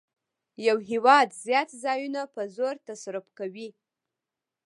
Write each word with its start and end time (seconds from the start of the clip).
یو 0.67 0.77
هېواد 0.89 1.27
زیات 1.45 1.69
ځایونه 1.83 2.21
په 2.33 2.41
زور 2.55 2.75
تصرف 2.87 3.25
کوي 3.37 3.69